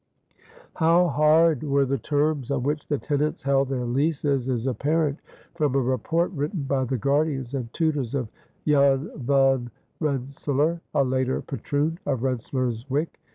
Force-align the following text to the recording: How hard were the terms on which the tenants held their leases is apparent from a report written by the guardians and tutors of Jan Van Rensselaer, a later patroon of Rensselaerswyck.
How 0.77 1.09
hard 1.09 1.61
were 1.61 1.85
the 1.85 1.99
terms 1.99 2.49
on 2.49 2.63
which 2.63 2.87
the 2.87 2.97
tenants 2.97 3.43
held 3.43 3.69
their 3.69 3.85
leases 3.85 4.49
is 4.49 4.65
apparent 4.65 5.19
from 5.53 5.75
a 5.75 5.79
report 5.79 6.31
written 6.31 6.63
by 6.63 6.85
the 6.85 6.97
guardians 6.97 7.53
and 7.53 7.71
tutors 7.71 8.15
of 8.15 8.27
Jan 8.65 9.11
Van 9.17 9.69
Rensselaer, 9.99 10.81
a 10.95 11.03
later 11.03 11.43
patroon 11.43 11.99
of 12.07 12.21
Rensselaerswyck. 12.23 13.09